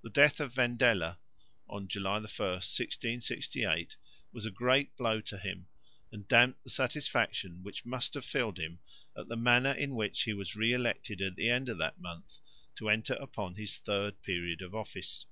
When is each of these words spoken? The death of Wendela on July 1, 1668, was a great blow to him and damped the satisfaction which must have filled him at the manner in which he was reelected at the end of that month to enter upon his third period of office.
The 0.00 0.08
death 0.08 0.40
of 0.40 0.54
Wendela 0.54 1.18
on 1.68 1.86
July 1.86 2.14
1, 2.14 2.22
1668, 2.22 3.96
was 4.32 4.46
a 4.46 4.50
great 4.50 4.96
blow 4.96 5.20
to 5.20 5.36
him 5.36 5.66
and 6.10 6.26
damped 6.26 6.64
the 6.64 6.70
satisfaction 6.70 7.62
which 7.62 7.84
must 7.84 8.14
have 8.14 8.24
filled 8.24 8.58
him 8.58 8.78
at 9.14 9.28
the 9.28 9.36
manner 9.36 9.72
in 9.72 9.94
which 9.94 10.22
he 10.22 10.32
was 10.32 10.56
reelected 10.56 11.20
at 11.20 11.36
the 11.36 11.50
end 11.50 11.68
of 11.68 11.76
that 11.76 12.00
month 12.00 12.38
to 12.76 12.88
enter 12.88 13.12
upon 13.16 13.56
his 13.56 13.78
third 13.78 14.22
period 14.22 14.62
of 14.62 14.74
office. 14.74 15.26